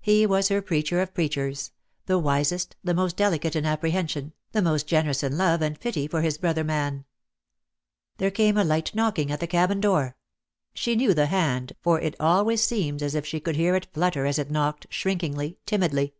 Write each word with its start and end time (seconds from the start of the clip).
He 0.00 0.24
was 0.24 0.48
her 0.48 0.62
preacher 0.62 1.02
of 1.02 1.12
preachers, 1.12 1.72
the 2.06 2.18
wisest, 2.18 2.74
the 2.82 2.94
most 2.94 3.18
delicate 3.18 3.54
in 3.54 3.66
apprehension, 3.66 4.32
DEAD 4.54 4.64
LOVE 4.64 4.64
HAS 4.64 4.64
CHAINS. 4.64 4.64
3,3 4.64 4.64
the 4.64 4.70
most 4.70 4.86
generous 4.86 5.22
in 5.22 5.36
love 5.36 5.60
and 5.60 5.78
pity 5.80 6.06
for 6.08 6.22
his 6.22 6.38
brother 6.38 6.64
man..;,.'. 6.64 7.04
There 8.16 8.30
came 8.30 8.56
a 8.56 8.64
hght 8.64 8.94
knocking 8.94 9.30
at 9.30 9.40
the 9.40 9.46
cabin 9.46 9.78
door. 9.80 10.16
She 10.72 10.96
knew 10.96 11.12
the 11.12 11.26
hand, 11.26 11.74
for 11.82 12.00
it 12.00 12.16
ahvays 12.18 12.60
seemed 12.60 13.02
as 13.02 13.14
if 13.14 13.26
she 13.26 13.40
could 13.40 13.56
hear 13.56 13.76
it 13.76 13.92
flutter 13.92 14.24
as 14.24 14.38
it 14.38 14.50
knocked, 14.50 14.86
shrinkingly, 14.88 15.58
timidly. 15.66 16.14